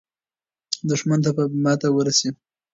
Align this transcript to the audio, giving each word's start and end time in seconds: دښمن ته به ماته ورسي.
دښمن 0.89 1.19
ته 1.25 1.29
به 1.35 1.43
ماته 1.63 1.87
ورسي. 1.91 2.29